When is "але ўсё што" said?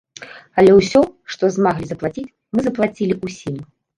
0.59-1.43